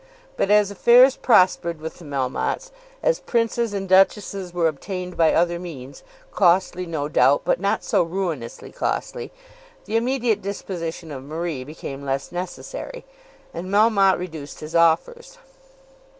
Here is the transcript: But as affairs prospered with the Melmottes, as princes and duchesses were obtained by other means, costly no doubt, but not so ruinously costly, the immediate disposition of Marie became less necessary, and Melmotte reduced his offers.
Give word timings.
But 0.35 0.49
as 0.49 0.71
affairs 0.71 1.15
prospered 1.15 1.79
with 1.79 1.99
the 1.99 2.05
Melmottes, 2.05 2.71
as 3.03 3.19
princes 3.19 3.71
and 3.71 3.87
duchesses 3.87 4.51
were 4.51 4.67
obtained 4.67 5.15
by 5.15 5.31
other 5.31 5.59
means, 5.59 6.01
costly 6.31 6.87
no 6.87 7.07
doubt, 7.07 7.43
but 7.45 7.59
not 7.59 7.83
so 7.83 8.01
ruinously 8.01 8.71
costly, 8.71 9.31
the 9.85 9.97
immediate 9.97 10.41
disposition 10.41 11.11
of 11.11 11.21
Marie 11.23 11.63
became 11.63 12.03
less 12.03 12.31
necessary, 12.31 13.05
and 13.53 13.67
Melmotte 13.67 14.17
reduced 14.17 14.61
his 14.61 14.73
offers. 14.73 15.37